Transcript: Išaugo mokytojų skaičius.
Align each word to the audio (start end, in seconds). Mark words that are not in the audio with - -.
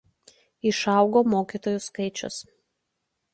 Išaugo 0.69 1.21
mokytojų 1.33 1.83
skaičius. 1.89 2.41